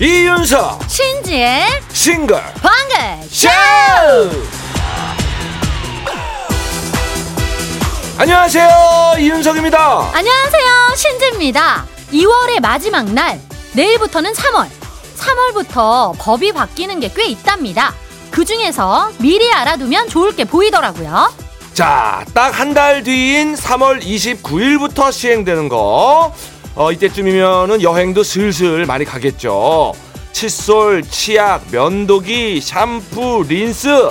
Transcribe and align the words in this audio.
이윤석. 0.00 0.88
신지의 0.90 1.64
싱글. 1.92 2.36
방글 2.60 3.28
쇼! 3.30 3.48
안녕하세요. 8.18 9.14
이윤석입니다. 9.18 10.10
안녕하세요. 10.12 10.94
신지입니다. 10.96 11.86
2월의 12.12 12.60
마지막 12.60 13.10
날 13.12 13.40
내일부터는 13.74 14.32
3월. 14.32 14.68
3월부터 15.16 16.14
법이 16.18 16.52
바뀌는 16.52 17.00
게 17.00 17.08
꽤 17.14 17.24
있답니다 17.26 17.94
그 18.36 18.44
중에서 18.44 19.12
미리 19.18 19.50
알아두면 19.50 20.08
좋을 20.10 20.36
게 20.36 20.44
보이더라고요 20.44 21.32
자 21.72 22.22
딱 22.34 22.52
한 22.52 22.74
달 22.74 23.02
뒤인 23.02 23.54
3월 23.54 24.02
29일부터 24.02 25.10
시행되는 25.10 25.70
거 25.70 26.34
어, 26.74 26.92
이때쯤이면은 26.92 27.80
여행도 27.80 28.22
슬슬 28.22 28.84
많이 28.84 29.06
가겠죠. 29.06 29.94
칫솔, 30.32 31.02
치약, 31.08 31.62
면도기, 31.70 32.60
샴푸, 32.60 33.42
린스 33.48 34.10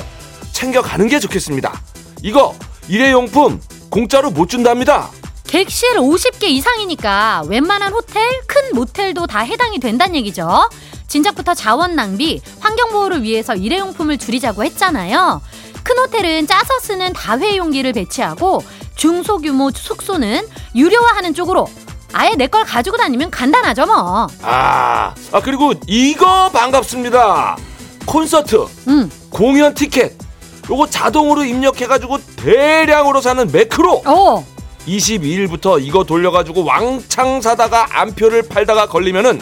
챙겨 0.51 0.81
가는 0.81 1.07
게 1.07 1.19
좋겠습니다. 1.19 1.79
이거 2.23 2.55
일회용품 2.87 3.61
공짜로 3.91 4.31
못 4.31 4.49
준답니다. 4.49 5.11
객실 5.45 5.97
50개 5.99 6.45
이상이니까 6.45 7.43
웬만한 7.47 7.93
호텔, 7.93 8.27
큰 8.47 8.73
모텔도 8.73 9.27
다 9.27 9.41
해당이 9.41 9.79
된다는 9.79 10.15
얘기죠. 10.15 10.67
진작부터 11.19 11.53
자원 11.53 11.95
낭비, 11.95 12.41
환경 12.59 12.89
보호를 12.89 13.23
위해서 13.23 13.55
일회용품을 13.55 14.17
줄이자고 14.17 14.65
했잖아요. 14.65 15.41
큰 15.81 15.97
호텔은 15.97 16.45
짜서 16.45 16.77
쓰는 16.81 17.13
다회용기를 17.13 17.93
배치하고 17.93 18.61
중소규모 18.95 19.71
숙소는 19.71 20.45
유료화하는 20.75 21.33
쪽으로 21.33 21.67
아예 22.11 22.35
내 22.35 22.47
걸 22.47 22.65
가지고 22.65 22.97
다니면 22.97 23.31
간단하죠 23.31 23.85
뭐. 23.85 24.27
아, 24.41 25.15
아 25.31 25.39
그리고 25.41 25.71
이거 25.87 26.49
반갑습니다. 26.49 27.55
콘서트, 28.05 28.65
음. 28.89 29.09
공연 29.29 29.73
티켓, 29.73 30.17
요거 30.69 30.89
자동으로 30.89 31.45
입력해가지고 31.45 32.17
대량으로 32.35 33.21
사는 33.21 33.49
매크로. 33.49 34.01
어. 34.05 34.45
22일부터 34.85 35.81
이거 35.81 36.03
돌려가지고 36.03 36.65
왕창 36.65 37.41
사다가 37.41 37.87
안표를 38.01 38.43
팔다가 38.49 38.87
걸리면은 38.87 39.39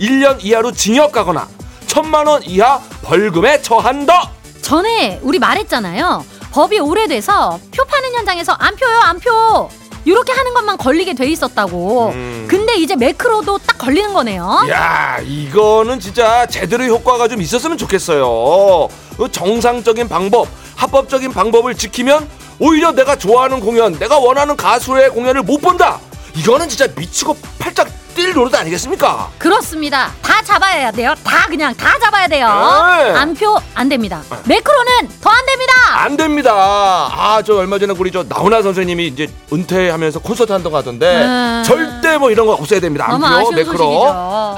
1년 0.00 0.38
이하로 0.42 0.72
징역 0.72 1.12
가거나 1.12 1.48
천만 1.86 2.26
원 2.26 2.42
이하 2.42 2.80
벌금에 3.02 3.62
처한다. 3.62 4.30
전에 4.62 5.20
우리 5.22 5.38
말했잖아요. 5.38 6.24
법이 6.52 6.78
오래돼서 6.80 7.58
표 7.70 7.84
파는 7.84 8.14
현장에서 8.14 8.52
안 8.52 8.74
표요, 8.76 8.98
안 9.00 9.20
표. 9.20 9.68
이렇게 10.04 10.32
하는 10.32 10.54
것만 10.54 10.76
걸리게 10.78 11.14
돼 11.14 11.26
있었다고. 11.26 12.10
음. 12.14 12.46
근데 12.48 12.74
이제 12.76 12.94
매크로도 12.94 13.58
딱 13.58 13.76
걸리는 13.78 14.12
거네요. 14.14 14.66
야, 14.70 15.18
이거는 15.22 15.98
진짜 15.98 16.46
제대로 16.46 16.84
효과가 16.84 17.26
좀 17.28 17.40
있었으면 17.42 17.76
좋겠어요. 17.76 18.88
그 19.16 19.30
정상적인 19.32 20.08
방법, 20.08 20.46
합법적인 20.76 21.32
방법을 21.32 21.74
지키면 21.74 22.28
오히려 22.58 22.92
내가 22.92 23.16
좋아하는 23.16 23.60
공연, 23.60 23.98
내가 23.98 24.18
원하는 24.18 24.56
가수의 24.56 25.10
공연을 25.10 25.42
못 25.42 25.58
본다. 25.58 25.98
이거는 26.36 26.68
진짜 26.68 26.86
미치고 26.96 27.36
팔짝 27.58 27.88
뛸 28.16 28.32
노릇 28.34 28.54
아니겠습니까? 28.54 29.30
그렇습니다. 29.38 30.10
다 30.22 30.42
잡아야 30.42 30.90
돼요. 30.90 31.14
다 31.22 31.46
그냥 31.48 31.74
다 31.74 31.98
잡아야 31.98 32.26
돼요. 32.26 32.46
네. 32.48 33.10
안표 33.14 33.60
안 33.74 33.88
됩니다. 33.90 34.22
매크로는 34.46 35.08
더 35.20 35.30
안 35.30 35.44
됩니다. 35.46 35.72
안 35.88 36.16
됩니다. 36.16 36.52
아, 36.54 37.42
저 37.44 37.56
얼마 37.56 37.78
전에 37.78 37.92
우리 37.96 38.10
저 38.10 38.22
나훈아 38.26 38.62
선생님이 38.62 39.06
이제 39.08 39.28
은퇴하면서 39.52 40.20
콘서트 40.20 40.50
한다고 40.52 40.76
하던데 40.76 41.22
음. 41.24 41.62
절대 41.66 42.16
뭐 42.16 42.30
이런 42.30 42.46
거 42.46 42.54
없어야 42.54 42.80
됩니다. 42.80 43.06
너무 43.08 43.24
안표, 43.26 43.36
아쉬운 43.38 43.54
매크로. 43.54 43.76
소식이죠. 43.76 44.08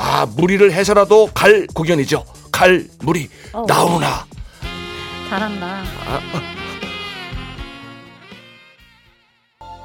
아, 0.01 0.27
무리를 0.37 0.73
해서라도 0.73 1.29
갈 1.35 1.67
공연이죠. 1.75 2.25
갈 2.53 2.87
무리. 3.01 3.29
어. 3.53 3.65
나훈아. 3.67 4.25
잘한다. 5.31 5.83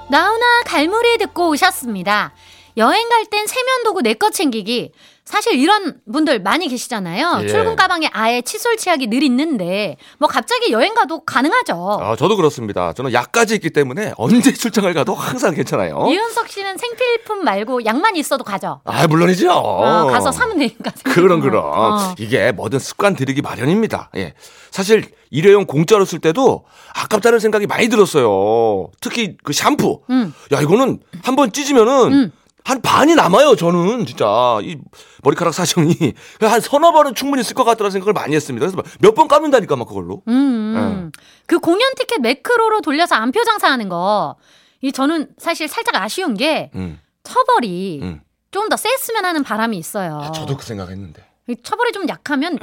나훈아 0.10 0.64
갈무리 0.66 1.18
듣고 1.18 1.50
오셨습니다. 1.50 2.32
여행 2.78 3.08
갈 3.10 3.26
땐 3.26 3.46
세면도구 3.48 4.02
내 4.02 4.14
거 4.16 4.30
챙기기. 4.30 4.92
사실 5.26 5.54
이런 5.54 5.96
분들 6.12 6.42
많이 6.42 6.68
계시잖아요. 6.68 7.40
예. 7.44 7.48
출근 7.48 7.78
가방에 7.78 8.10
아예 8.12 8.42
칫솔 8.42 8.76
치약이 8.76 9.08
늘 9.08 9.24
있는데 9.24 9.96
뭐 10.20 10.28
갑자기 10.28 10.72
여행 10.74 10.94
가도 10.94 11.22
가능하죠. 11.24 11.98
아, 12.02 12.16
저도 12.18 12.36
그렇습니다. 12.36 12.92
저는 12.92 13.14
약까지 13.14 13.56
있기 13.56 13.70
때문에 13.70 14.12
언제 14.18 14.52
출장을 14.54 14.94
가도 14.94 15.16
항상 15.16 15.54
괜찮아요. 15.56 16.08
이윤석 16.10 16.50
씨는 16.50 16.78
생필품 16.78 17.46
말고 17.46 17.86
약만 17.86 18.18
있어도 18.18 18.44
가죠. 18.44 18.82
아, 18.84 19.08
물론이죠. 19.08 19.50
어, 19.50 20.08
가서 20.08 20.32
사면 20.34 20.58
되니까. 20.58 20.92
그럼 21.06 21.40
그럼 21.40 21.64
어. 21.66 22.14
이게 22.20 22.52
뭐든 22.52 22.80
습관 22.80 23.16
들이기 23.16 23.42
마련입니다. 23.42 24.10
예. 24.18 24.34
사실 24.72 25.06
일회용 25.32 25.66
공짜로 25.66 26.04
쓸 26.04 26.20
때도 26.20 26.66
아깝다는 26.96 27.40
생각이 27.40 27.66
많이 27.66 27.88
들었어요. 27.88 28.90
특히 29.00 29.38
그 29.42 29.54
샴푸. 29.54 30.02
음. 30.10 30.34
야 30.52 30.60
이거는 30.62 31.00
한번 31.24 31.54
찢으면은 31.54 32.14
음. 32.14 32.32
한 32.66 32.82
반이 32.82 33.16
남아요. 33.16 33.56
저는 33.56 34.06
진짜 34.06 34.60
이 34.62 34.78
머리카락 35.22 35.54
사정이 35.54 35.96
한 36.40 36.62
서너 36.62 36.92
번은 36.92 37.16
충분히 37.16 37.44
쓸 37.44 37.56
것 37.56 37.64
같다는 37.64 37.92
생각을 37.92 38.14
많이 38.14 38.36
했습니다. 38.36 38.66
그래서 38.66 38.82
몇번 39.00 39.28
감는다니까 39.28 39.76
막 39.76 39.88
그걸로. 39.88 40.22
음, 40.28 40.34
음. 40.34 41.12
그 41.46 41.60
공연 41.60 41.94
티켓 41.96 42.22
매크로로 42.22 42.82
돌려서 42.82 43.16
안표 43.16 43.44
장사하는 43.44 43.90
거. 43.90 44.36
이 44.82 44.92
저는 44.92 45.30
사실 45.38 45.68
살짝 45.68 45.96
아쉬운 45.96 46.36
게 46.36 46.72
음. 46.76 47.00
처벌이 47.24 48.00
음. 48.02 48.22
좀더 48.52 48.78
셌으면 48.78 49.26
하는 49.26 49.44
바람이 49.44 49.78
있어요. 49.78 50.20
아, 50.22 50.32
저도 50.32 50.58
그 50.58 50.66
생각했는데 50.66 51.26
이 51.50 51.56
처벌이 51.64 51.92
좀 51.92 52.08
약하면 52.08 52.58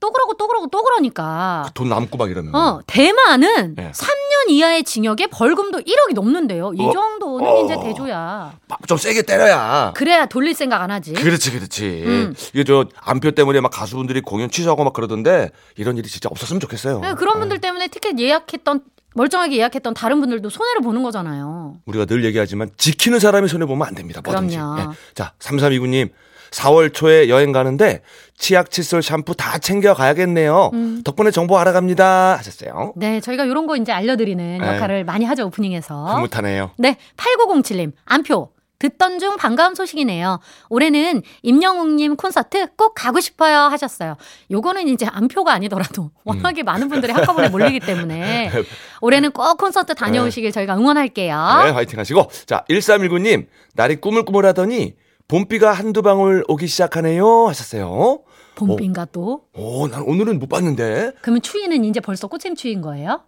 또 0.00 0.10
그러고 0.10 0.34
또 0.34 0.48
그러고 0.48 0.66
또 0.66 0.82
그러니까. 0.82 1.70
돈 1.74 1.88
남고 1.88 2.18
막 2.18 2.30
이러면. 2.30 2.54
어, 2.54 2.80
대만은 2.86 3.76
예. 3.78 3.90
3 3.94 4.23
년 4.44 4.50
이하의 4.50 4.84
징역에 4.84 5.26
벌금도 5.28 5.80
1억이 5.80 6.14
넘는데요. 6.14 6.72
이 6.76 6.82
어? 6.82 6.92
정도는 6.92 7.46
어. 7.46 7.64
이제 7.64 7.76
대조야. 7.80 8.52
좀 8.86 8.98
세게 8.98 9.22
때려야. 9.22 9.92
그래야 9.96 10.26
돌릴 10.26 10.54
생각 10.54 10.82
안 10.82 10.90
하지. 10.90 11.12
그렇지, 11.12 11.52
그렇지. 11.52 12.02
음. 12.06 12.34
이게 12.52 12.64
저 12.64 12.86
안표 13.00 13.32
때문에 13.32 13.60
막 13.60 13.70
가수분들이 13.70 14.20
공연 14.20 14.50
취소하고 14.50 14.84
막 14.84 14.92
그러던데 14.92 15.50
이런 15.76 15.96
일이 15.96 16.08
진짜 16.08 16.28
없었으면 16.30 16.60
좋겠어요. 16.60 17.00
네, 17.00 17.14
그런 17.14 17.38
분들 17.38 17.60
때문에 17.60 17.88
티켓 17.88 18.18
예약했던 18.18 18.82
멀쩡하게 19.14 19.56
예약했던 19.58 19.94
다른 19.94 20.20
분들도 20.20 20.50
손해를 20.50 20.82
보는 20.82 21.02
거잖아요. 21.02 21.76
우리가 21.86 22.04
늘 22.04 22.24
얘기하지만 22.24 22.70
지키는 22.76 23.20
사람이 23.20 23.48
손해 23.48 23.64
보면 23.64 23.86
안 23.86 23.94
됩니다. 23.94 24.20
뭐든지. 24.24 24.56
그럼요. 24.56 24.80
예. 24.80 24.86
자, 25.14 25.32
3329님. 25.38 26.10
4월 26.54 26.94
초에 26.94 27.28
여행 27.28 27.52
가는데 27.52 28.02
치약, 28.36 28.70
칫솔, 28.70 29.02
샴푸 29.02 29.34
다 29.34 29.58
챙겨 29.58 29.92
가야겠네요. 29.94 30.70
음. 30.72 31.02
덕분에 31.04 31.30
정보 31.30 31.58
알아갑니다. 31.58 32.36
하셨어요. 32.38 32.92
네, 32.96 33.20
저희가 33.20 33.44
이런 33.44 33.66
거 33.66 33.76
이제 33.76 33.92
알려드리는 33.92 34.58
네. 34.58 34.66
역할을 34.66 35.04
많이 35.04 35.24
하죠, 35.24 35.46
오프닝에서. 35.46 36.16
흐뭇하네요. 36.16 36.70
네, 36.78 36.96
8907님, 37.16 37.92
안표. 38.04 38.50
듣던 38.80 39.18
중 39.18 39.36
반가운 39.36 39.74
소식이네요. 39.74 40.40
올해는 40.68 41.22
임영웅님 41.42 42.16
콘서트 42.16 42.66
꼭 42.76 42.92
가고 42.94 43.18
싶어요 43.20 43.56
하셨어요. 43.70 44.16
요거는 44.50 44.88
이제 44.88 45.06
안표가 45.06 45.52
아니더라도 45.54 46.10
워낙에 46.24 46.64
많은 46.64 46.88
분들이 46.88 47.12
한꺼번에 47.12 47.48
몰리기 47.48 47.80
때문에 47.80 48.50
올해는 49.00 49.30
꼭 49.30 49.56
콘서트 49.56 49.94
다녀오시길 49.94 50.52
저희가 50.52 50.76
응원할게요. 50.76 51.62
네, 51.64 51.70
화이팅 51.70 51.98
하시고. 51.98 52.28
자, 52.44 52.64
1319님. 52.68 53.46
날이 53.74 53.96
꾸물꾸물하더니 53.96 54.94
봄비가 55.28 55.72
한두 55.72 56.02
방울 56.02 56.44
오기 56.48 56.66
시작하네요. 56.66 57.46
하셨어요. 57.48 58.20
봄비인가 58.56 59.06
또? 59.06 59.42
오, 59.54 59.88
난 59.88 60.02
오늘은 60.02 60.38
못 60.38 60.48
봤는데. 60.48 61.12
그러면 61.22 61.42
추위는 61.42 61.84
이제 61.84 61.98
벌써 62.00 62.28
꽃샘 62.28 62.54
추위인 62.54 62.82
거예요? 62.82 63.22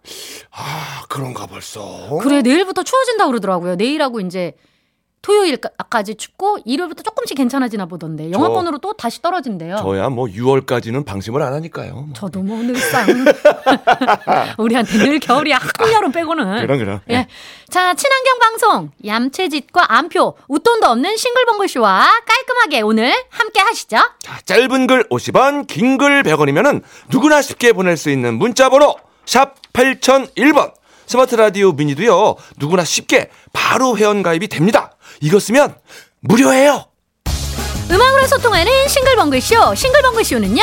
아, 0.51 1.03
그런가 1.09 1.47
벌써. 1.47 2.17
그래, 2.21 2.41
내일부터 2.41 2.83
추워진다 2.83 3.27
그러더라고요. 3.27 3.75
내일하고 3.75 4.21
이제 4.21 4.53
토요일까지 5.21 6.15
춥고 6.15 6.59
일요일부터 6.65 7.03
조금씩 7.03 7.35
괜찮아지나 7.37 7.85
보던데 7.85 8.31
영하권으로 8.31 8.77
또 8.77 8.93
다시 8.93 9.21
떨어진대요. 9.21 9.77
저야 9.77 10.09
뭐 10.09 10.27
6월까지는 10.27 11.05
방심을 11.05 11.41
안 11.41 11.53
하니까요. 11.53 11.93
뭐. 11.93 12.07
저도 12.13 12.41
뭐 12.41 12.57
늘상 12.63 13.05
우리한테 14.57 14.97
늘 14.99 15.19
겨울이야 15.19 15.59
한여름 15.79 16.11
빼고는 16.11 16.61
그럼, 16.61 16.77
그럼. 16.79 16.99
예. 17.09 17.27
자 17.69 17.93
친환경 17.93 18.39
방송 18.39 18.91
얌체짓과 19.05 19.93
암표 19.97 20.37
웃돈도 20.47 20.87
없는 20.87 21.17
싱글벙글 21.17 21.67
쇼와 21.67 22.09
깔끔하게 22.25 22.81
오늘 22.81 23.13
함께 23.29 23.59
하시죠. 23.59 23.97
자, 23.97 24.39
짧은 24.45 24.87
글 24.87 25.03
50원, 25.09 25.67
긴 25.67 25.97
글 25.97 26.21
100원이면은 26.23 26.83
누구나 27.09 27.41
쉽게 27.41 27.73
보낼 27.73 27.97
수 27.97 28.09
있는 28.11 28.35
문자 28.35 28.69
번호 28.69 28.95
샵 29.25 29.55
8001번. 29.73 30.73
스마트 31.07 31.35
라디오 31.35 31.71
미니도요. 31.71 32.35
누구나 32.57 32.83
쉽게 32.83 33.29
바로 33.53 33.97
회원 33.97 34.21
가입이 34.23 34.47
됩니다. 34.49 34.91
이거 35.21 35.39
쓰면 35.39 35.75
무료예요. 36.21 36.85
음악으로 37.89 38.27
소통하는 38.27 38.87
싱글벙글 38.87 39.41
쇼 39.41 39.75
싱글벙글 39.75 40.23
쇼는요. 40.23 40.61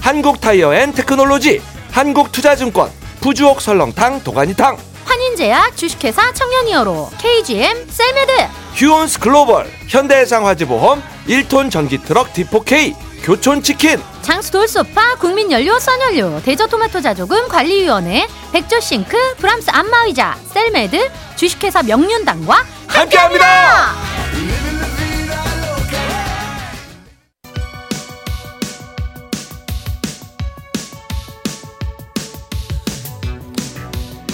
한국 0.00 0.40
타이어 0.40 0.74
앤 0.74 0.92
테크놀로지, 0.92 1.60
한국 1.90 2.30
투자증권, 2.30 2.90
부주옥 3.20 3.60
설렁탕 3.60 4.22
도가니탕, 4.22 4.76
환인 5.04 5.26
한인제약, 5.36 5.76
주식회사 5.76 6.32
청년이어로, 6.32 7.10
KGM, 7.18 7.88
셀메드, 7.88 8.32
휴온스 8.74 9.18
글로벌, 9.18 9.66
현대해상 9.88 10.46
화재보험, 10.46 11.02
1톤 11.26 11.70
전기트럭 11.70 12.32
T4K, 12.32 12.94
교촌치킨, 13.22 14.00
장수 14.22 14.52
돌소파, 14.52 15.16
국민연료, 15.16 15.78
선연료, 15.78 16.40
대저토마토 16.42 17.00
자조금 17.00 17.48
관리위원회, 17.48 18.28
백조싱크, 18.52 19.36
브람스 19.38 19.70
안마의자, 19.70 20.36
셀메드, 20.52 21.10
주식회사 21.34 21.82
명륜당과 21.82 22.64
함께합니다. 22.86 23.94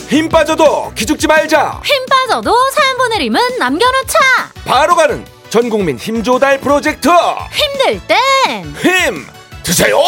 힘 0.08 0.28
빠져도 0.28 0.92
기죽지 0.94 1.26
말자. 1.26 1.80
힘 1.82 2.04
빠져도 2.04 2.54
사연 2.74 2.98
보내림은 2.98 3.58
남겨놓자. 3.58 4.18
바로 4.66 4.94
가는 4.94 5.24
전국민 5.56 5.98
힘조달 5.98 6.58
프로젝트. 6.60 7.10
힘들 7.52 8.00
땐 8.06 8.74
힘 8.80 9.26
드세요. 9.62 9.98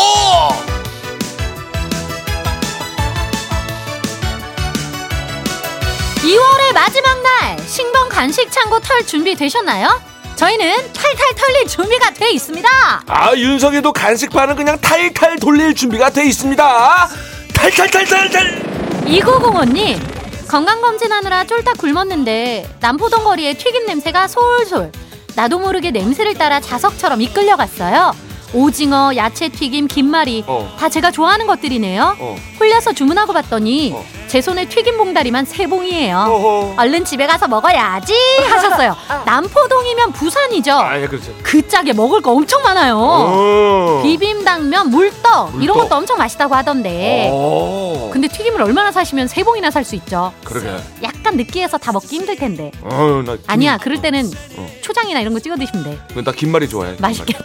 2월의 6.23 6.73
마지막 6.73 7.21
날 7.23 7.59
신봉 7.67 8.09
간식 8.09 8.51
창고 8.51 8.81
털 8.81 9.05
준비 9.07 9.35
되셨나요? 9.35 10.01
저희는 10.37 10.93
탈탈 10.93 11.35
털릴 11.37 11.67
준비가 11.69 12.11
돼 12.13 12.31
있습니다. 12.31 12.69
아 13.07 13.33
윤석이도 13.37 13.93
간식판은 13.93 14.57
그냥 14.57 14.79
탈탈 14.81 15.39
돌릴 15.39 15.75
준비가 15.75 16.11
돼 16.11 16.25
있습니다. 16.27 17.09
탈탈탈탈탈. 17.55 19.05
2905님 19.07 20.49
건강검진하느라 20.49 21.45
쫄딱 21.45 21.77
굶었는데 21.79 22.77
남포동 22.81 23.25
거리에 23.25 23.55
튀김 23.55 23.87
냄새가 23.87 24.27
솔솔 24.29 24.91
나도 25.37 25.59
모르게 25.59 25.91
냄새를 25.91 26.35
따라 26.35 26.61
자석처럼 26.61 27.21
이끌려 27.23 27.57
갔어요 27.57 28.13
오징어, 28.57 29.11
야채 29.17 29.49
튀김, 29.49 29.89
김말이 29.89 30.45
어. 30.47 30.73
다 30.79 30.89
제가 30.89 31.11
좋아하는 31.11 31.49
것들이네요 31.49 32.17
어. 32.21 32.37
홀려서 32.61 32.93
주문하고 32.93 33.33
봤더니 33.33 33.93
어. 33.97 34.05
제 34.29 34.41
손에 34.41 34.69
튀김 34.69 34.97
봉다리만 34.97 35.45
세 35.45 35.67
봉이에요 35.67 36.17
어허. 36.19 36.75
얼른 36.81 37.05
집에 37.05 37.27
가서 37.27 37.49
먹어야지 37.49 38.15
하셨어요 38.49 38.95
남포동이면 39.27 40.13
부산이죠 40.13 40.73
아, 40.73 41.01
예, 41.01 41.09
그렇죠. 41.09 41.33
그 41.43 41.67
짝에 41.67 41.93
먹을 41.95 42.21
거 42.21 42.31
엄청 42.31 42.63
많아요 42.63 42.97
어. 42.97 44.01
비빔당면, 44.05 44.91
물떡, 44.91 45.55
이런 45.55 45.59
물떡. 45.59 45.77
것도 45.77 45.95
엄청 45.97 46.17
맛있다고 46.19 46.55
하던데 46.55 47.31
어. 47.33 48.11
근데 48.13 48.29
튀김을 48.29 48.63
얼마나 48.63 48.93
사시면 48.93 49.27
세 49.27 49.43
봉이나 49.43 49.73
살 49.73 49.85
수 49.85 49.97
있죠. 49.97 50.33
그러게. 50.45 50.69
약간 51.03 51.37
느끼해서 51.37 51.77
다 51.79 51.91
먹기 51.91 52.15
힘들 52.17 52.37
텐데. 52.37 52.71
어, 52.83 53.23
나 53.27 53.33
김- 53.35 53.43
아니야, 53.49 53.77
그럴 53.77 54.01
때는 54.01 54.31
어. 54.57 54.67
초장이나 54.95 55.21
이런 55.21 55.33
거 55.35 55.41
찍어 55.41 55.57
드시면 55.57 55.85
돼. 55.85 56.23
나 56.23 56.31
김말이 56.33 56.69
좋아해. 56.69 56.95
맛있겠다. 56.99 57.43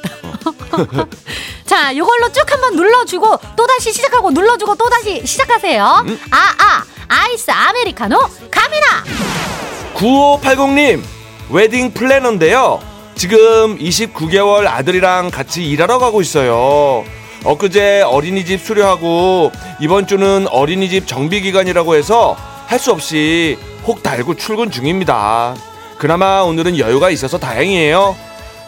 자, 1.66 1.96
요걸로 1.98 2.32
쭉 2.32 2.50
한번 2.52 2.76
눌러주고 2.76 3.38
또 3.56 3.68
다시 3.68 3.92
시작하고 3.92 4.30
눌러주고 4.32 4.76
또 4.76 4.88
다시 4.90 5.26
시작하세요. 5.26 6.04
음. 6.08 6.20
아, 6.30 6.38
아, 6.60 6.84
아이스 7.08 7.50
아메리카노 7.52 8.18
갑니다. 8.52 9.04
9580님 9.96 11.02
웨딩 11.50 11.94
플래너인데요. 11.94 12.80
지금 13.16 13.78
29개월 13.80 14.68
아들이랑 14.68 15.32
같이 15.32 15.68
일하러 15.68 15.98
가고 15.98 16.22
있어요. 16.22 17.04
엊그제 17.44 18.02
어린이집 18.02 18.62
수료하고 18.62 19.52
이번 19.82 20.08
주는 20.08 20.48
어린이집 20.48 21.08
정비 21.08 21.42
기간이라고 21.42 21.96
해서 21.96 22.38
할 22.68 22.78
수 22.80 22.92
없이 22.92 23.58
혹 23.88 24.04
달고 24.04 24.36
출근 24.36 24.70
중입니다. 24.70 25.56
그나마 26.00 26.40
오늘은 26.44 26.78
여유가 26.78 27.10
있어서 27.10 27.38
다행이에요. 27.38 28.16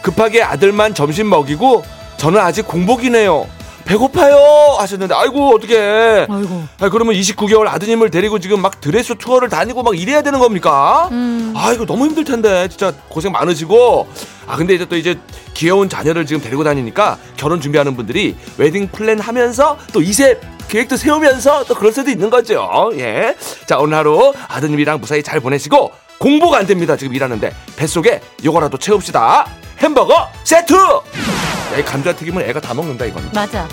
급하게 0.02 0.44
아들만 0.44 0.94
점심 0.94 1.30
먹이고 1.30 1.82
저는 2.18 2.42
아직 2.42 2.68
공복이네요. 2.68 3.48
배고파요 3.86 4.36
하셨는데 4.80 5.16
아이고 5.16 5.56
어떡해 5.56 6.28
아이고. 6.30 6.64
아 6.82 6.90
그러면 6.90 7.16
29개월 7.16 7.68
아드님을 7.70 8.12
데리고 8.12 8.38
지금 8.40 8.62
막 8.62 8.82
드레스 8.82 9.16
투어를 9.16 9.48
다니고 9.48 9.82
막 9.82 9.98
이래야 9.98 10.22
되는 10.22 10.40
겁니까? 10.40 11.08
음. 11.14 11.54
아 11.56 11.72
이거 11.72 11.86
너무 11.86 12.06
힘들 12.06 12.26
텐데 12.26 12.68
진짜 12.68 12.94
고생 13.08 13.32
많으시고 13.32 14.10
아 14.48 14.58
근데 14.58 14.76
이제 14.76 14.86
또 14.86 14.98
이제 14.98 15.18
귀여운 15.54 15.88
자녀를 15.88 16.26
지금 16.26 16.42
데리고 16.42 16.66
다니니까 16.66 17.18
결혼 17.38 17.62
준비하는 17.62 17.96
분들이 17.96 18.36
웨딩 18.58 18.90
플랜 18.92 19.22
하면서 19.22 19.78
또 19.94 20.02
이세 20.02 20.38
계획도 20.68 20.98
세우면서 20.98 21.64
또 21.64 21.76
그럴 21.76 21.94
수도 21.94 22.12
있는 22.12 22.30
거죠. 22.30 22.92
예. 22.96 23.38
자 23.68 23.78
오늘 23.78 23.98
하루 23.98 24.34
아드님이랑 24.50 25.00
무사히 25.00 25.24
잘 25.24 25.40
보내시고 25.40 25.92
공복 26.22 26.54
안 26.54 26.68
됩니다 26.68 26.96
지금 26.96 27.16
일하는데 27.16 27.52
뱃속에 27.76 28.22
요거라도 28.46 28.78
채웁시다. 28.78 29.48
햄버거 29.80 30.28
세트. 30.44 30.76
야, 30.76 31.78
이 31.80 31.84
감자튀김은 31.84 32.48
애가 32.48 32.62
다 32.62 32.76
먹는다 32.76 33.06
이건. 33.06 33.28
맞아. 33.34 33.68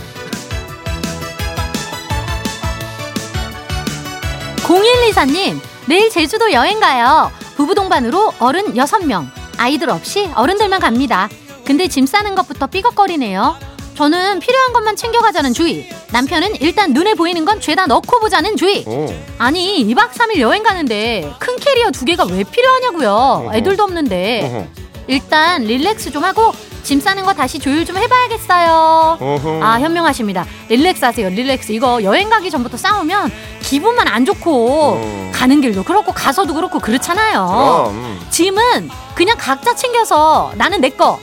0124님, 4.62 5.60
내일 5.86 6.08
제주도 6.08 6.50
여행 6.52 6.80
가요. 6.80 7.30
부부 7.56 7.74
동반으로 7.74 8.32
어른 8.38 8.74
6명, 8.74 9.28
아이들 9.58 9.90
없이 9.90 10.30
어른들만 10.34 10.80
갑니다. 10.80 11.28
근데 11.66 11.86
짐 11.86 12.06
싸는 12.06 12.34
것부터 12.34 12.66
삐걱거리네요. 12.68 13.58
저는 13.98 14.38
필요한 14.38 14.72
것만 14.72 14.94
챙겨가자는 14.94 15.52
주의. 15.54 15.88
남편은 16.12 16.60
일단 16.60 16.92
눈에 16.92 17.14
보이는 17.14 17.44
건 17.44 17.60
죄다 17.60 17.86
넣고 17.86 18.20
보자는 18.20 18.56
주의. 18.56 18.84
오. 18.86 19.12
아니, 19.38 19.84
2박 19.92 20.10
3일 20.12 20.38
여행 20.38 20.62
가는데 20.62 21.28
큰 21.40 21.56
캐리어 21.56 21.90
두 21.90 22.04
개가 22.04 22.24
왜 22.26 22.44
필요하냐고요. 22.44 23.10
어허. 23.10 23.54
애들도 23.56 23.82
없는데. 23.82 24.42
어허. 24.44 24.66
일단 25.08 25.64
relax 25.64 26.12
좀 26.12 26.22
하고 26.22 26.52
짐 26.84 27.00
싸는 27.00 27.24
거 27.24 27.34
다시 27.34 27.58
조율 27.58 27.84
좀 27.84 27.96
해봐야겠어요. 27.96 29.18
어허. 29.20 29.60
아 29.64 29.80
현명하십니다. 29.80 30.46
relax 30.68 31.04
하세요. 31.04 31.28
Relax. 31.28 31.72
이거 31.72 32.00
여행 32.04 32.30
가기 32.30 32.52
전부터 32.52 32.76
싸우면 32.76 33.32
기분만 33.62 34.06
안 34.06 34.24
좋고 34.24 34.68
어. 34.96 35.30
가는 35.34 35.60
길도 35.60 35.82
그렇고 35.82 36.12
가서도 36.12 36.54
그렇고 36.54 36.78
그렇잖아요. 36.78 37.46
그럼. 37.48 38.20
짐은 38.30 38.90
그냥 39.16 39.36
각자 39.40 39.74
챙겨서 39.74 40.52
나는 40.54 40.80
내 40.80 40.90
거, 40.90 41.18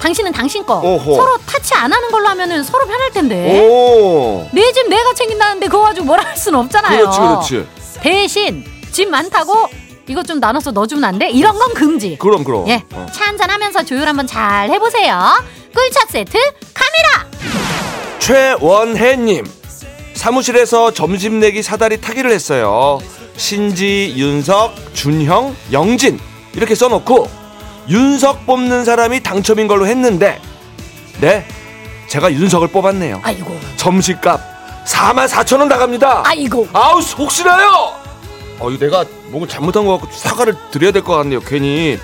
당신은 0.00 0.32
당신 0.32 0.64
거 0.64 0.74
어허. 0.78 1.14
서로 1.14 1.36
타치 1.46 1.74
안 1.74 1.92
하는 1.92 2.10
걸로 2.10 2.28
하면은 2.28 2.62
서로 2.64 2.86
편할 2.86 3.10
텐데 3.12 3.60
오. 3.60 4.48
내짐 4.52 4.88
내가 4.88 5.12
챙긴다는데 5.14 5.66
그거 5.68 5.82
가지고 5.82 6.06
뭐라 6.06 6.24
할 6.24 6.36
수는 6.36 6.58
없잖아요. 6.60 6.98
그렇지, 7.00 7.18
그렇지. 7.20 7.66
대신 8.00 8.64
짐 8.92 9.10
많다고 9.10 9.68
이것 10.08 10.26
좀 10.26 10.40
나눠서 10.40 10.72
넣어주면 10.72 11.04
안 11.04 11.18
돼? 11.18 11.28
이런 11.30 11.56
건 11.56 11.72
금지. 11.74 12.16
그럼, 12.18 12.42
그럼. 12.42 12.66
예, 12.68 12.82
어. 12.92 13.06
차 13.12 13.26
한잔 13.26 13.48
하면서 13.50 13.82
조율 13.84 14.08
한번 14.08 14.26
잘 14.26 14.68
해보세요. 14.70 15.40
꿀차 15.74 16.06
세트 16.08 16.36
갑니다. 16.74 17.26
최원혜님 18.18 19.44
사무실에서 20.14 20.92
점심 20.92 21.40
내기 21.40 21.62
사다리 21.62 22.00
타기를 22.00 22.30
했어요. 22.30 22.98
신지, 23.36 24.12
윤석, 24.16 24.74
준형, 24.94 25.54
영진 25.72 26.18
이렇게 26.54 26.74
써놓고 26.74 27.28
윤석 27.88 28.46
뽑는 28.46 28.84
사람이 28.84 29.22
당첨인 29.22 29.66
걸로 29.66 29.86
했는데 29.86 30.40
네 31.20 31.44
제가 32.08 32.32
윤석을 32.32 32.68
뽑았네요. 32.68 33.20
아이고, 33.22 33.56
점심값 33.76 34.40
4만 34.84 35.28
4천 35.28 35.60
원 35.60 35.68
나갑니다. 35.68 36.22
아이고. 36.26 36.66
아우 36.72 36.98
혹시나요? 37.00 37.94
어 38.58 38.70
이거 38.70 38.84
내가 38.84 39.04
뭔가 39.28 39.46
잘못한 39.48 39.86
것 39.86 39.98
같고 39.98 40.08
사과를 40.16 40.54
드려야 40.72 40.90
될 40.92 41.02
것 41.02 41.14
같네요. 41.16 41.40
괜히 41.40 41.98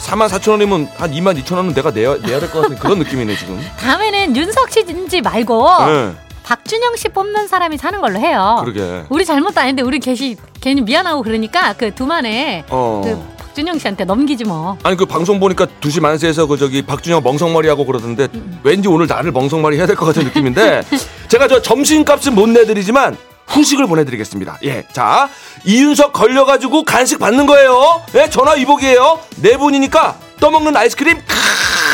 4만 0.00 0.28
4천 0.28 0.50
원이면 0.52 0.88
한 0.96 1.10
2만 1.10 1.42
2천 1.42 1.56
원은 1.56 1.72
내가 1.74 1.90
내야, 1.90 2.16
내야 2.18 2.38
될 2.38 2.50
것 2.50 2.60
같은 2.62 2.76
그런 2.76 2.98
느낌이네 2.98 3.34
지금. 3.36 3.58
다음에는 3.80 4.36
윤석 4.36 4.70
씨인지 4.70 5.22
말고 5.22 5.86
네, 5.86 6.12
박준영 6.44 6.96
씨 6.96 7.08
뽑는 7.08 7.48
사람이 7.48 7.78
사는 7.78 7.98
걸로 8.02 8.18
해요. 8.18 8.58
그러게. 8.62 9.04
우리 9.08 9.24
잘못도 9.24 9.58
아닌데 9.58 9.80
우리 9.82 9.98
계시 9.98 10.36
괜히 10.60 10.82
미안하고 10.82 11.22
그러니까 11.22 11.72
그 11.72 11.94
두만에 11.94 12.64
어. 12.68 13.00
그 13.02 13.35
박준영 13.56 13.78
씨한테 13.78 14.04
넘기지 14.04 14.44
뭐. 14.44 14.76
아니 14.82 14.98
그 14.98 15.06
방송 15.06 15.40
보니까 15.40 15.66
2시 15.80 16.02
만세에서 16.02 16.44
그 16.44 16.58
저기 16.58 16.82
박준영 16.82 17.22
멍석머리 17.22 17.68
하고 17.68 17.86
그러던데 17.86 18.28
왠지 18.62 18.86
오늘 18.86 19.06
나를 19.06 19.32
멍석머리 19.32 19.78
해야 19.78 19.86
될 19.86 19.96
것 19.96 20.04
같은 20.04 20.24
느낌인데 20.24 20.82
제가 21.28 21.48
저 21.48 21.62
점심값은 21.62 22.34
못 22.34 22.50
내드리지만 22.50 23.16
후식을 23.46 23.86
보내드리겠습니다. 23.86 24.58
예, 24.64 24.84
자 24.92 25.30
이윤석 25.64 26.12
걸려가지고 26.12 26.84
간식 26.84 27.18
받는 27.18 27.46
거예요. 27.46 28.02
예, 28.16 28.28
전화 28.28 28.52
위복이에요. 28.52 29.20
네 29.36 29.56
분이니까 29.56 30.16
떠먹는 30.38 30.76
아이스크림 30.76 31.18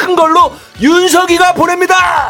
큰 0.05 0.17
걸로 0.17 0.53
윤석이가 0.81 1.55
보냅니다. 1.55 2.29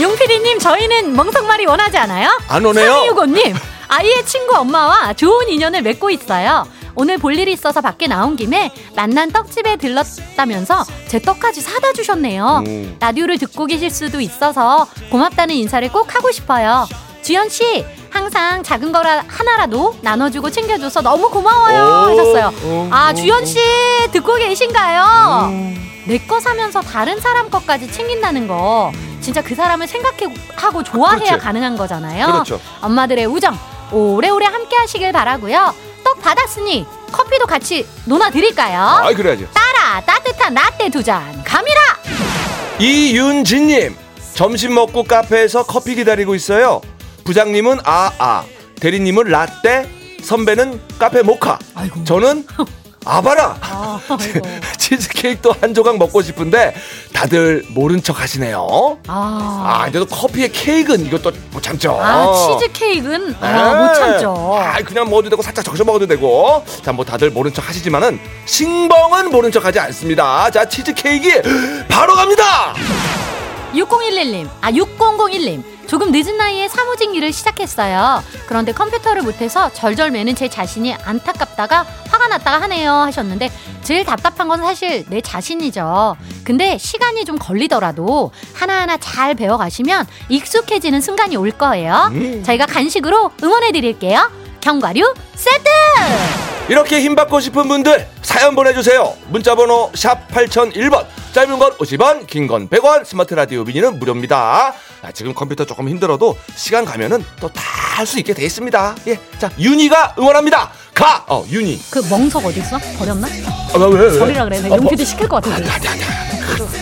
용피디님 0.00 0.58
저희는 0.58 1.14
멍석말이 1.14 1.66
원하지 1.66 1.98
않아요? 1.98 2.28
안 2.48 2.64
오네요. 2.64 3.04
3265님 3.14 3.54
아이의 3.88 4.24
친구 4.26 4.56
엄마와 4.56 5.12
좋은 5.12 5.48
인연을 5.48 5.82
맺고 5.82 6.10
있어요. 6.10 6.66
오늘 6.94 7.18
볼 7.18 7.36
일이 7.38 7.52
있어서 7.52 7.80
밖에 7.80 8.06
나온 8.06 8.36
김에 8.36 8.72
만난 8.96 9.30
떡집에 9.30 9.76
들렀다면서 9.76 10.84
제 11.08 11.20
떡까지 11.20 11.60
사다 11.60 11.92
주셨네요. 11.92 12.64
음. 12.66 12.96
라디오를 13.00 13.38
듣고 13.38 13.66
계실 13.66 13.90
수도 13.90 14.20
있어서 14.20 14.86
고맙다는 15.10 15.54
인사를 15.54 15.86
꼭 15.90 16.14
하고 16.14 16.30
싶어요. 16.32 16.86
주연 17.22 17.48
씨, 17.48 17.84
항상 18.10 18.62
작은 18.62 18.92
거라 18.92 19.24
하나라도 19.28 19.96
나눠주고 20.02 20.50
챙겨줘서 20.50 21.00
너무 21.02 21.30
고마워요 21.30 21.82
하셨어요. 22.10 22.52
어, 22.64 22.88
아, 22.90 23.10
어, 23.10 23.14
주연 23.14 23.44
씨 23.46 23.58
듣고 24.10 24.36
계신가요? 24.36 25.48
음. 25.50 26.02
내거 26.06 26.40
사면서 26.40 26.80
다른 26.80 27.20
사람 27.20 27.48
것까지 27.48 27.90
챙긴다는 27.90 28.48
거 28.48 28.90
진짜 29.22 29.40
그 29.42 29.54
사람을 29.54 29.86
생각하고 29.86 30.82
좋아해야 30.82 31.18
그렇지. 31.18 31.38
가능한 31.44 31.76
거잖아요. 31.76 32.26
그렇죠. 32.26 32.60
엄마들의 32.80 33.24
우정 33.26 33.56
오래오래 33.92 34.46
함께 34.46 34.76
하시길 34.76 35.12
바라고요. 35.12 35.74
떡 36.04 36.20
받았으니 36.20 36.84
커피도 37.12 37.46
같이 37.46 37.86
논아 38.06 38.30
드릴까요? 38.30 38.80
아, 38.80 39.12
그래야지. 39.14 39.46
따라 39.54 40.00
따뜻한 40.04 40.54
라떼 40.54 40.88
두잔 40.90 41.42
감이라. 41.44 41.80
이윤진님 42.80 43.96
점심 44.34 44.74
먹고 44.74 45.04
카페에서 45.04 45.64
커피 45.64 45.94
기다리고 45.94 46.34
있어요. 46.34 46.80
부장님은 47.24 47.80
아아, 47.84 48.44
대리님은 48.80 49.24
라떼, 49.24 49.88
선배는 50.24 50.80
카페 50.98 51.22
모카. 51.22 51.58
아이고. 51.74 52.02
저는 52.04 52.46
아바라. 53.04 53.56
아. 53.60 54.00
치즈케이크도 54.78 55.54
한 55.60 55.74
조각 55.74 55.96
먹고 55.98 56.22
싶은데 56.22 56.74
다들 57.12 57.64
모른 57.68 58.02
척 58.02 58.20
하시네요. 58.20 58.98
아, 59.06 59.64
아, 59.64 59.84
근데도 59.84 60.06
커피에 60.06 60.48
케이크는 60.48 61.06
이것도 61.06 61.32
못 61.50 61.62
참죠. 61.62 61.98
아 62.00 62.58
치즈 62.58 62.72
케이크는 62.72 63.34
아, 63.40 63.52
네. 63.52 63.80
못 63.86 63.94
참죠. 63.94 64.56
아, 64.58 64.76
그냥 64.82 65.08
먹어도 65.08 65.30
되고 65.30 65.42
살짝 65.42 65.64
적셔 65.64 65.84
먹어도 65.84 66.06
되고. 66.06 66.64
자, 66.82 66.92
뭐 66.92 67.04
다들 67.04 67.30
모른 67.30 67.52
척 67.52 67.68
하시지만은 67.68 68.18
신봉은 68.46 69.30
모른 69.30 69.50
척 69.52 69.64
하지 69.64 69.78
않습니다. 69.80 70.50
자, 70.50 70.64
치즈 70.64 70.94
케이크 70.94 71.42
바로 71.88 72.14
갑니다. 72.14 72.74
6011님, 73.74 74.48
아 74.60 74.70
6001님. 74.70 75.71
조금 75.86 76.10
늦은 76.10 76.36
나이에 76.36 76.68
사무직 76.68 77.14
일을 77.14 77.32
시작했어요. 77.32 78.22
그런데 78.46 78.72
컴퓨터를 78.72 79.22
못해서 79.22 79.70
절절 79.72 80.10
매는 80.10 80.34
제 80.34 80.48
자신이 80.48 80.94
안타깝다가 80.94 81.86
화가 82.08 82.28
났다가 82.28 82.62
하네요 82.62 82.92
하셨는데 82.92 83.50
제일 83.82 84.04
답답한 84.04 84.48
건 84.48 84.60
사실 84.60 85.04
내 85.08 85.20
자신이죠. 85.20 86.16
근데 86.44 86.78
시간이 86.78 87.24
좀 87.24 87.38
걸리더라도 87.38 88.30
하나하나 88.54 88.96
잘 88.96 89.34
배워가시면 89.34 90.06
익숙해지는 90.28 91.00
순간이 91.00 91.36
올 91.36 91.50
거예요. 91.50 92.08
음. 92.12 92.42
저희가 92.44 92.66
간식으로 92.66 93.32
응원해 93.42 93.72
드릴게요. 93.72 94.30
견과류 94.60 95.14
세트! 95.34 95.68
이렇게 96.68 97.00
힘받고 97.00 97.40
싶은 97.40 97.66
분들 97.68 98.08
사연 98.22 98.54
보내주세요. 98.54 99.14
문자번호 99.28 99.90
샵 99.94 100.28
8001번 100.28 101.04
짧은 101.32 101.58
건 101.58 101.72
50원 101.78 102.26
긴 102.26 102.46
건 102.46 102.68
100원 102.68 103.04
스마트 103.04 103.32
라디오 103.34 103.64
미니는 103.64 103.98
무료입니다. 103.98 104.74
아, 105.02 105.12
지금 105.12 105.32
컴퓨터 105.34 105.64
조금 105.64 105.88
힘들어도 105.88 106.36
시간 106.56 106.84
가면은 106.84 107.24
또 107.40 107.48
다 107.48 107.62
할 107.92 108.06
수 108.06 108.18
있게 108.18 108.32
돼 108.32 108.44
있습니다. 108.46 108.94
예, 109.08 109.18
자 109.38 109.50
윤희가 109.58 110.14
응원합니다. 110.18 110.70
가! 110.94 111.24
어 111.28 111.44
윤희. 111.48 111.78
그 111.90 112.00
멍석 112.08 112.44
어디 112.46 112.60
있어? 112.60 112.78
버렸나? 112.98 113.26
아, 113.74 113.78
왜, 113.78 114.00
왜? 114.10 114.18
버리라 114.18 114.44
그래. 114.44 114.58
어, 114.70 114.76
용피디 114.78 115.04
시킬 115.04 115.28
것 115.28 115.42
같은데. 115.44 115.70
아니, 115.70 115.88
아니, 115.88 116.02
아니. 116.02 116.81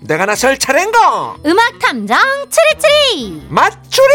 내가 0.00 0.26
나설 0.26 0.58
차례인가? 0.58 1.36
음악 1.44 1.78
탐정 1.80 2.18
추리추리. 2.50 3.46
맞추리! 3.48 4.14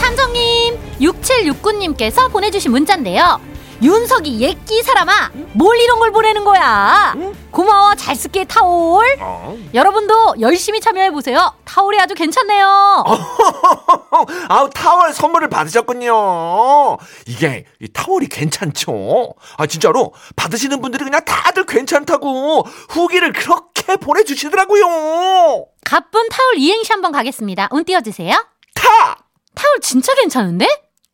탐정님 0.00 0.78
6769님께서 1.00 2.30
보내주신 2.30 2.72
문자인데요. 2.72 3.40
윤석이 3.84 4.40
예끼 4.40 4.82
사람아 4.82 5.30
뭘 5.52 5.78
이런 5.78 5.98
걸 5.98 6.10
보내는 6.10 6.42
거야 6.42 7.14
고마워 7.50 7.94
잘 7.94 8.16
쓸게 8.16 8.44
타올 8.44 9.04
어. 9.20 9.54
여러분도 9.74 10.36
열심히 10.40 10.80
참여해보세요 10.80 11.54
타올이 11.66 12.00
아주 12.00 12.14
괜찮네요 12.14 13.04
아우 14.48 14.70
타월 14.70 15.12
선물을 15.12 15.48
받으셨군요. 15.48 16.96
이게 17.26 17.64
이 17.80 17.88
타월이 17.92 18.28
괜찮죠. 18.28 19.34
아 19.58 19.66
진짜로 19.66 20.12
받으시는 20.36 20.80
분들이 20.80 21.04
그냥 21.04 21.20
다들 21.24 21.66
괜찮다고 21.66 22.62
후기를 22.88 23.32
그렇게 23.32 23.96
보내주시더라고요. 23.96 25.66
가쁜 25.84 26.28
타올 26.28 26.54
이행시 26.56 26.92
한번 26.92 27.12
가겠습니다 27.12 27.68
운 27.72 27.84
띄워주세요 27.84 28.32
타, 28.74 29.16
타올 29.54 29.80
진짜 29.82 30.14
괜찮은데? 30.14 30.66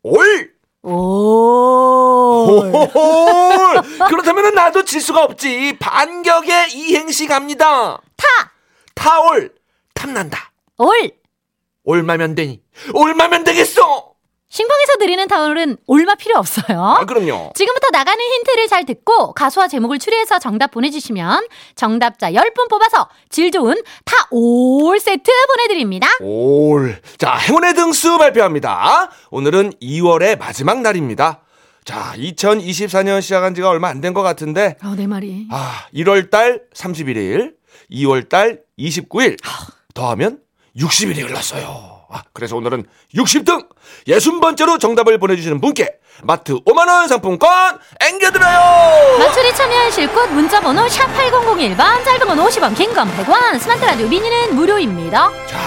올, 0.02 0.52
오 0.82 2.29
홀. 2.50 3.82
그렇다면 4.08 4.54
나도 4.54 4.84
질 4.84 5.00
수가 5.00 5.22
없지. 5.24 5.76
반격의 5.78 6.72
이행시 6.72 7.26
갑니다. 7.26 8.00
타! 8.16 8.26
타올 8.94 9.52
탐난다. 9.94 10.52
올! 10.78 11.12
올마면 11.84 12.34
되니 12.34 12.60
올마면 12.94 13.44
되겠어. 13.44 14.10
신봉에서 14.52 14.96
드리는 14.98 15.28
타올은 15.28 15.76
올마 15.86 16.16
필요 16.16 16.36
없어요 16.36 16.82
아 16.82 17.04
그럼요. 17.06 17.52
지금부터 17.54 17.86
나가는 17.92 18.18
힌트를 18.20 18.66
잘 18.66 18.84
듣고 18.84 19.32
가수와 19.32 19.68
제목을 19.68 20.00
추리해서 20.00 20.40
정답 20.40 20.72
보내주시면 20.72 21.46
정답자 21.76 22.32
10분 22.32 22.68
뽑아서 22.68 23.08
질 23.28 23.52
좋은 23.52 23.80
타올 24.04 24.98
세트 24.98 25.30
보내드립니다. 25.46 26.08
올. 26.20 27.00
자, 27.16 27.34
행운의 27.36 27.74
등수 27.74 28.18
발표합니다. 28.18 29.10
오늘은 29.30 29.74
2월의 29.80 30.36
마지막 30.40 30.80
날입니다. 30.80 31.42
자, 31.90 32.12
2024년 32.16 33.20
시작한 33.20 33.52
지가 33.52 33.68
얼마 33.68 33.88
안 33.88 34.00
된 34.00 34.14
것 34.14 34.22
같은데, 34.22 34.76
어, 34.84 34.94
내 34.96 35.08
말이. 35.08 35.48
아, 35.50 35.86
1월 35.92 36.30
달 36.30 36.62
31일, 36.72 37.54
2월 37.90 38.28
달 38.28 38.60
29일, 38.78 39.36
더하면 39.92 40.38
60일이 40.76 41.26
흘렀어요. 41.28 42.06
아, 42.12 42.22
그래서 42.32 42.56
오늘은 42.56 42.84
60등 43.16 43.66
60번째로 44.06 44.78
정답을 44.80 45.18
보내주시는 45.18 45.60
분께 45.60 45.88
마트 46.22 46.54
5만원 46.54 47.08
상품권 47.08 47.50
앵겨드려요! 48.00 49.18
맞추리 49.18 49.52
참여하실 49.54 50.12
곳 50.12 50.30
문자번호 50.32 50.86
샵8001번 50.86 52.04
짧은 52.04 52.26
건 52.26 52.38
50원 52.38 52.76
긴 52.76 52.94
건 52.94 53.08
100원 53.16 53.58
스마트 53.58 53.84
라디오 53.84 54.08
미니는 54.08 54.54
무료입니다. 54.54 55.28
자, 55.46 55.58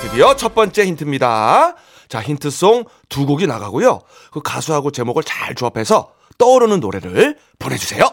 드디어 0.00 0.34
첫 0.36 0.54
번째 0.54 0.86
힌트입니다. 0.86 1.74
자, 2.12 2.20
힌트송 2.20 2.84
두 3.08 3.24
곡이 3.24 3.46
나가고요. 3.46 4.02
그 4.32 4.42
가수하고 4.42 4.90
제목을 4.90 5.22
잘 5.22 5.54
조합해서 5.54 6.10
떠오르는 6.36 6.78
노래를 6.80 7.38
보내주세요. 7.58 8.04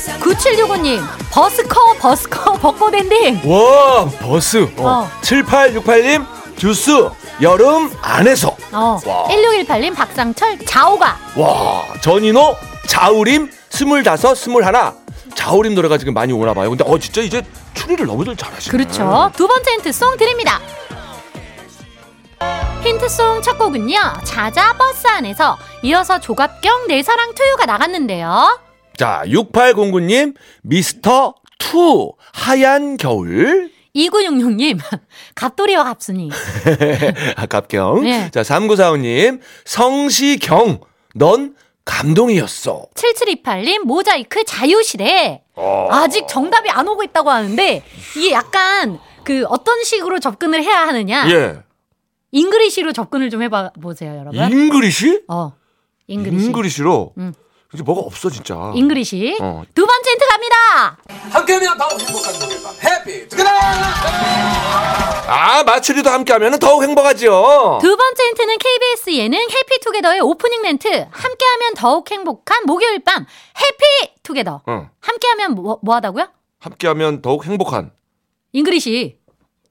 9765님 0.00 1.00
버스커 1.30 1.94
버스커 2.00 2.54
벚꽃 2.54 2.92
엔딩 2.92 3.40
와, 3.48 4.04
버스. 4.20 4.68
어. 4.78 5.08
7868님, 5.22 6.26
듀스, 6.56 6.90
여름 7.40 7.92
안에서. 8.02 8.48
어, 8.72 8.98
와. 9.06 9.28
1618님 9.28 9.94
박상철 9.94 10.58
자옥아 10.66 11.16
와, 11.36 11.84
전인호, 12.02 12.56
자우림, 12.88 13.48
스물다섯, 13.68 14.36
스물하나. 14.36 14.96
자우림 15.36 15.76
노래가 15.76 15.98
지금 15.98 16.14
많이 16.14 16.32
오나 16.32 16.52
봐요. 16.52 16.68
근데 16.70 16.82
어, 16.84 16.98
진짜 16.98 17.20
이제 17.20 17.46
추리를 17.74 18.04
너무들 18.06 18.34
잘하시네. 18.34 18.76
그렇죠. 18.76 19.30
두 19.36 19.46
번째 19.46 19.70
힌트 19.74 19.92
송 19.92 20.16
드립니다. 20.16 20.58
힌트송 22.82 23.42
첫 23.42 23.58
곡은요. 23.58 23.94
자자 24.24 24.72
버스 24.76 25.06
안에서 25.06 25.58
이어서 25.82 26.18
조갑경 26.18 26.86
내 26.88 27.02
사랑 27.02 27.34
to 27.34 27.43
you가 27.43 27.66
나갔는데요. 27.66 28.58
자, 28.96 29.22
6809님, 29.26 30.34
미스터 30.62 31.34
투, 31.58 32.12
하얀 32.32 32.96
겨울. 32.96 33.70
2966님 33.94 34.78
갑돌이와 35.34 35.84
갑순이 35.84 36.30
아깝경. 37.36 38.02
네. 38.04 38.30
자, 38.30 38.42
3945님, 38.42 39.40
성시경, 39.64 40.80
넌 41.14 41.54
감동이었어. 41.84 42.86
7728님 42.94 43.80
모자이크 43.84 44.44
자유시대. 44.44 45.42
어. 45.56 45.88
아직 45.90 46.26
정답이 46.28 46.70
안 46.70 46.88
오고 46.88 47.02
있다고 47.04 47.30
하는데 47.30 47.82
이게 48.16 48.30
약간 48.32 48.98
그 49.24 49.44
어떤 49.48 49.82
식으로 49.84 50.18
접근을 50.18 50.62
해야 50.62 50.86
하느냐. 50.86 51.28
예. 51.30 51.56
English로 52.32 52.92
접근을 52.92 53.30
좀 53.30 53.42
해봐 53.42 53.70
보세요, 53.80 54.16
여러분. 54.16 54.34
English? 54.38 55.22
어, 55.28 55.52
English. 56.06 56.46
English로? 56.46 57.14
응. 57.18 57.32
그게 57.68 57.82
뭐가 57.84 58.00
없어 58.02 58.30
진짜. 58.30 58.72
English. 58.74 59.38
어. 59.40 59.62
두 59.74 59.86
번째 59.86 60.10
힌트 60.10 60.26
갑니다. 60.26 60.98
함께하면 61.30 61.78
더 61.78 61.88
행복한 61.96 62.34
목요일 62.40 62.62
밤 62.64 62.74
Happy 62.82 63.28
Together 63.28 63.48
아 65.28 65.62
마추리도 65.62 66.10
함께하면 66.10 66.58
더욱 66.58 66.82
행복하죠. 66.82 67.78
두 67.80 67.96
번째 67.96 68.22
힌트는 68.24 68.58
KBS 68.58 69.10
예능 69.14 69.38
Happy 69.38 69.78
Together의 69.82 70.20
오프닝 70.20 70.62
멘트. 70.62 70.88
함께하면 71.12 71.74
더욱 71.76 72.10
행복한 72.10 72.66
목요일 72.66 73.04
밤 73.04 73.24
Happy 73.60 74.14
Together. 74.24 74.62
응. 74.66 74.88
함께하면 75.00 75.54
뭐, 75.54 75.78
뭐 75.82 75.94
하다고요? 75.94 76.28
함께하면 76.58 77.22
더욱 77.22 77.46
행복한. 77.46 77.92
English. 78.52 79.18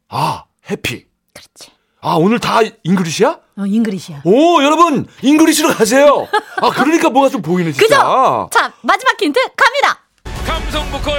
아 0.07 0.45
happy. 0.71 1.05
그렇지. 1.33 1.71
아 2.01 2.15
오늘 2.15 2.39
다 2.39 2.59
English야? 2.83 3.29
어, 3.57 3.65
English야. 3.65 4.21
오 4.23 4.63
여러분 4.63 5.05
English로 5.21 5.69
가세요. 5.73 6.27
아 6.61 6.69
그러니까 6.69 7.09
뭐가 7.09 7.29
좀 7.29 7.41
보이네 7.41 7.71
진짜. 7.73 7.97
그죠? 7.97 8.49
자, 8.53 8.71
마지막 8.81 9.21
힌트 9.21 9.39
갑니다. 9.55 9.99
감성 10.45 10.89
보컬 10.91 11.17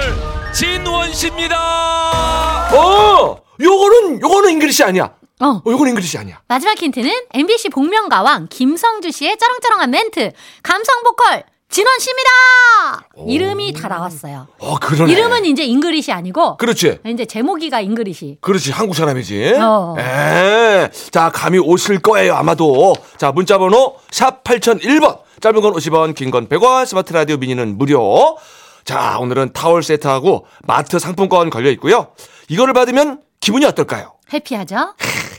진원 0.53 1.13
씨입니다 1.13 1.55
어 2.75 3.41
요거는 3.61 4.21
요거는 4.21 4.49
English 4.53 4.83
아니야. 4.83 5.13
어. 5.39 5.47
어 5.47 5.61
요건 5.67 5.87
English 5.89 6.17
아니야. 6.17 6.41
마지막 6.47 6.77
힌트는 6.77 7.11
MBC 7.33 7.69
복면가왕 7.69 8.47
김성주 8.49 9.11
씨의 9.11 9.37
쩌렁쩌렁한 9.37 9.89
멘트. 9.91 10.31
감성 10.63 11.03
보컬 11.03 11.43
진원 11.71 11.99
씨입니다. 11.99 12.29
이름이 13.27 13.73
다 13.73 13.87
나왔어요. 13.87 14.47
어 14.59 14.77
그러네. 14.77 15.11
이름은 15.11 15.45
이제 15.45 15.63
English 15.63 16.11
아니고 16.11 16.57
그렇지. 16.57 16.99
이제 17.07 17.25
제목이가 17.25 17.79
English. 17.81 18.37
그렇지 18.41 18.71
한국 18.71 18.93
사람이지. 18.95 19.53
어. 19.59 19.95
에. 19.97 20.89
자 21.11 21.31
감이 21.33 21.59
오실 21.59 21.99
거예요 21.99 22.35
아마도. 22.35 22.93
자 23.17 23.31
문자 23.31 23.57
번호 23.57 23.95
샵 24.11 24.43
8001번. 24.43 25.19
짧은 25.39 25.61
건 25.61 25.73
50원, 25.73 26.13
긴 26.13 26.29
건 26.29 26.47
100원, 26.47 26.85
스마트 26.85 27.13
라디오 27.13 27.37
미니는 27.37 27.77
무료. 27.77 28.37
자 28.83 29.17
오늘은 29.19 29.53
타월 29.53 29.81
세트하고 29.81 30.45
마트 30.63 30.99
상품권 30.99 31.49
걸려 31.49 31.69
있고요. 31.71 32.09
이거를 32.49 32.73
받으면 32.73 33.21
기분이 33.39 33.65
어떨까요? 33.65 34.13
Happy하죠? 34.33 34.93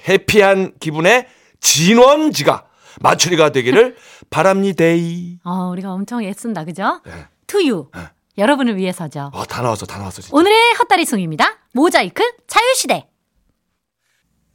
Happy한 0.08 0.72
기분의 0.80 1.26
진원지가 1.60 2.64
마추리가 3.00 3.50
되기를 3.50 3.96
바랍니데이. 4.30 5.38
어, 5.44 5.68
우리가 5.70 5.92
엄청 5.92 6.22
애쓴다, 6.22 6.64
그죠? 6.64 7.00
네. 7.04 7.12
투유. 7.46 7.90
여러분을 8.38 8.76
위해서죠. 8.76 9.30
아, 9.34 9.44
다 9.44 9.62
나왔어, 9.62 9.84
다 9.86 9.98
나왔어, 9.98 10.22
진짜. 10.22 10.36
오늘의 10.36 10.56
헛다리송입니다. 10.78 11.58
모자이크 11.74 12.22
자유시대. 12.46 13.08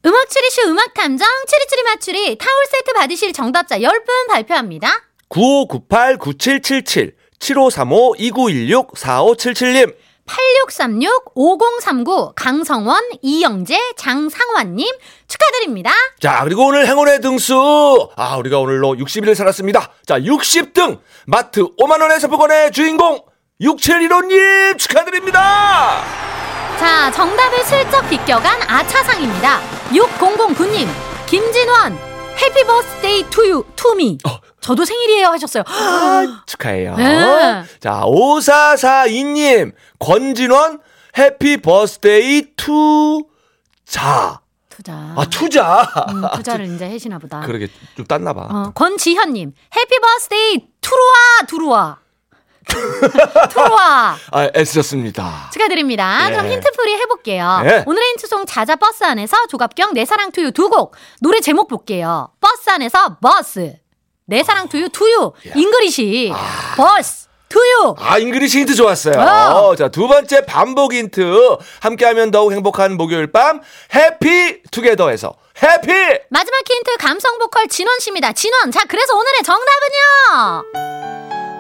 음악 0.06 0.30
추리쇼 0.30 0.70
음악 0.70 0.94
탐정 0.94 1.28
추리추리 1.48 1.84
맞추리 1.84 2.38
타올 2.38 2.66
세트 2.72 2.94
받으실 2.94 3.34
정답자 3.34 3.80
10분 3.80 4.28
발표합니다. 4.30 5.02
9598-9777, 5.30 7.14
7535-2916-4577님. 7.40 9.96
8636-5039 10.28 12.34
강성원, 12.36 13.02
이영재, 13.22 13.78
장상환님 13.98 14.88
축하드립니다. 15.28 15.92
자, 16.20 16.42
그리고 16.44 16.66
오늘 16.68 16.88
행운의 16.88 17.22
등수. 17.22 18.10
아, 18.16 18.38
우리가 18.38 18.60
오늘로 18.60 18.96
60일을 18.96 19.34
살았습니다. 19.36 19.92
자, 20.06 20.20
60등. 20.20 21.00
마트 21.26 21.62
5만원의 21.76 22.20
상품권의 22.20 22.72
주인공. 22.72 23.22
6715님 23.62 24.78
축하드립니다. 24.78 26.04
자, 26.80 27.12
정답을 27.12 27.64
슬쩍 27.64 28.08
비껴간 28.08 28.62
아차상입니다. 28.62 29.60
6009님, 29.90 30.88
김진원, 31.26 31.98
Happy 32.40 32.64
Birthday 32.66 33.24
to 33.32 33.64
You, 33.76 33.95
to 33.95 34.05
me. 34.05 34.20
저도 34.62 34.84
생일이에요 34.86 35.28
하셨어요. 35.28 35.64
축하해요. 36.46 36.96
네. 36.96 37.64
자, 37.80 38.02
5442님, 38.06 39.74
권진원, 40.00 40.80
Happy 41.18 41.58
Birthday 41.58 42.56
투, 42.56 43.24
자. 43.86 44.42
투자. 44.70 44.94
아, 44.94 45.26
투자. 45.30 45.82
음, 46.10 46.22
투자를 46.36 46.66
이제 46.68 46.86
해시나 46.86 47.18
보다. 47.18 47.40
그러게, 47.42 47.68
좀 47.96 48.06
땄나 48.06 48.34
봐. 48.34 48.42
어, 48.44 48.72
권지현님, 48.76 49.54
Happy 49.76 50.00
Birthday 50.00 50.68
투루와, 50.82 51.16
두루와. 51.48 51.98
투루와. 53.50 54.18
아, 54.32 54.50
애쓰셨습니다. 54.56 55.50
축하드립니다. 55.54 56.28
예. 56.28 56.32
그럼 56.36 56.48
힌트풀이 56.52 56.94
해볼게요. 56.96 57.62
네. 57.64 57.84
오늘의 57.88 58.10
힌트송 58.12 58.46
자자 58.46 58.76
버스 58.76 59.04
안에서 59.06 59.48
조갑경 59.48 59.94
내 59.94 60.04
사랑 60.06 60.32
To 60.32 60.40
You 60.40 60.52
두 60.52 60.70
곡. 60.70 60.94
노래 61.22 61.40
제목 61.40 61.70
볼게요. 61.70 62.30
버스 62.42 62.70
안에서 62.70 63.18
버스. 63.22 63.78
내 64.28 64.44
사랑 64.44 64.68
To 64.68 64.90
You 64.90 65.15
To 65.15 65.32
You. 65.56 65.81
English. 65.81 66.32
버스. 66.76 67.28
To 67.50 67.65
You. 67.65 67.96
아, 67.98 68.18
English 68.18 68.60
힌트 68.60 68.76
좋았어요. 68.76 69.16
어. 69.22 69.74
자, 69.78 69.88
두 69.88 70.08
번째 70.10 70.46
반복 70.46 70.92
힌트. 70.94 71.58
함께하면 71.80 72.30
더욱 72.30 72.52
행복한 72.52 72.98
목요일 72.98 73.32
밤, 73.32 73.62
Happy 73.96 74.64
Together에서 74.70 75.34
happy! 75.64 75.92
마지막 76.30 76.60
힌트 76.70 76.98
감성 77.00 77.40
보컬 77.40 77.68
진원 77.70 78.00
씨입니다. 78.00 78.34
진원. 78.34 78.70
자, 78.72 78.84
그래서 78.86 79.16
오늘의 79.16 79.44
정답은요. 79.44 80.66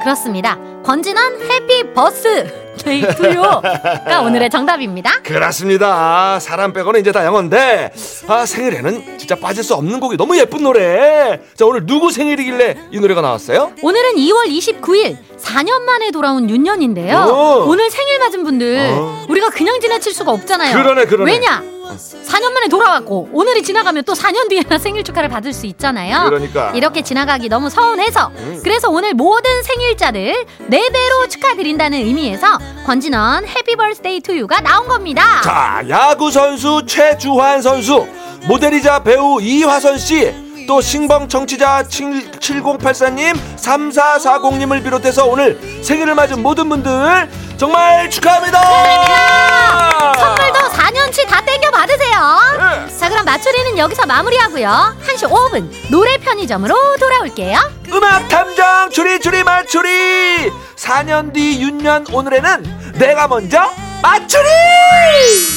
그렇습니다. 0.03 0.60
권진원 0.84 1.41
Happy 1.49 1.93
Birthday 1.93 2.66
to 2.88 3.01
You가 3.15 3.62
오늘의 4.23 4.50
정답입니다. 4.50 5.21
그렇습니다. 5.23 6.39
사람 6.39 6.71
빼고는 6.71 7.02
이제 7.02 7.12
다 7.12 7.26
영어인데, 7.26 7.91
아, 8.28 8.45
생일에는 8.45 9.17
진짜 9.17 9.36
빠질 9.36 9.63
수 9.63 9.73
없는 9.76 10.00
곡이 10.00 10.15
너무 10.17 10.38
예쁜 10.38 10.63
노래. 10.63 11.39
자, 11.56 11.65
오늘 11.65 11.86
누구 11.86 12.12
생일이길래 12.12 12.78
이 12.91 13.00
노래가 13.00 13.21
나왔어요? 13.21 13.73
오늘은 13.82 14.15
2월 14.15 14.47
29일 14.47 15.17
4년 15.38 15.82
만에 15.84 16.12
돌아온 16.12 16.50
윤년인데요. 16.50 17.15
오. 17.30 17.65
오늘 17.69 17.89
생일 17.91 18.19
맞은 18.19 18.43
분들 18.43 18.89
어. 18.91 19.26
우리가 19.30 19.50
그냥 19.50 19.80
지나칠 19.80 20.13
수가 20.13 20.32
없잖아요. 20.32 20.76
그러네, 20.76 21.06
그러네. 21.06 21.32
왜냐? 21.32 21.63
4년 21.95 22.52
만에 22.54 22.67
돌아왔고 22.69 23.30
오늘이 23.34 23.63
지나가면 23.63 24.04
또 24.04 24.13
4년 24.13 24.50
뒤에나 24.50 24.78
생일 24.80 25.04
축하를 25.04 25.30
받을 25.30 25.54
수 25.54 25.65
있잖아요. 25.67 26.26
그러니까. 26.26 26.71
이렇게 26.76 27.02
지나가기 27.02 27.50
너무 27.50 27.69
서운해서 27.69 28.32
그래서 28.63 28.89
오늘 28.89 29.13
모든 29.13 29.63
생일자들 29.63 30.45
네 30.67 30.89
배로 30.89 31.28
축하드린다는 31.28 32.00
의미에서 32.00 32.58
권진원 32.86 33.47
Happy 33.47 33.75
Birthday 33.75 34.19
to 34.21 34.38
You가 34.38 34.60
나온 34.62 34.88
겁니다. 34.88 35.41
자, 35.43 35.84
야구 35.89 36.32
선수 36.32 36.84
최주환 36.86 37.62
선수, 37.62 38.08
모델이자 38.47 39.04
배우 39.04 39.41
이화선 39.41 39.97
씨, 39.97 40.34
또 40.67 40.82
신봉 40.82 41.30
청취자 41.30 41.84
7084님, 41.84 43.38
3440님을 43.58 44.84
비롯해서 44.84 45.26
오늘 45.26 45.58
생일을 45.82 46.13
맞은 46.15 46.43
모든 46.43 46.67
분들 46.69 47.30
정말 47.58 48.10
축하합니다. 48.10 48.62
선물도 50.17 50.17
4년치 50.17 50.17
다 50.19 50.46
받으세요. 52.17 52.88
네. 52.88 52.97
자, 52.97 53.10
그럼 53.10 53.25
마추리는 53.25 53.77
여기서 53.77 54.06
마무리하고요. 54.06 54.97
1시 55.06 55.30
5분 55.30 55.91
노래 55.91 56.17
편의점으로 56.17 56.75
돌아올게요. 56.99 57.60
음악 57.93 58.27
탐정 58.27 58.89
추리 58.89 59.19
추리 59.19 59.43
맞추리 59.43 60.51
4년 60.75 61.34
뒤 61.34 61.62
윤년 61.62 62.06
오늘에는 62.12 62.93
내가 62.97 63.27
먼저 63.27 63.69
맞추리 64.01 65.56